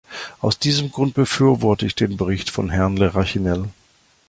[0.39, 3.65] Aus diesem Grund befürworte ich den Bericht von Herrn Le Rachinel.